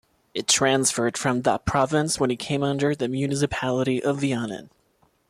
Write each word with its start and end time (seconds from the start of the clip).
It 0.33 0.47
transferred 0.47 1.15
from 1.15 1.43
that 1.43 1.63
province 1.63 2.19
when 2.19 2.31
it 2.31 2.37
came 2.39 2.63
under 2.63 2.95
the 2.95 3.07
municipality 3.07 4.01
of 4.03 4.17
Vianen. 4.19 4.69